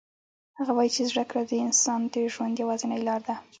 [0.59, 3.35] هغه وایي چې زده کړه د انسان د ژوند یوازینی لار ده